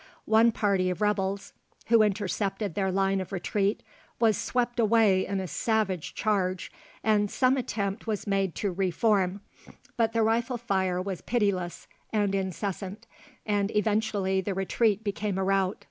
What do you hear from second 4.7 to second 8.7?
away in a savage charge, and some attempt was made